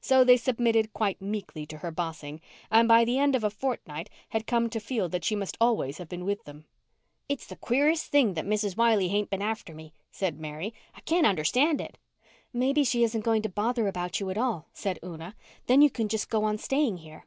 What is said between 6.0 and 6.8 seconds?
been with them.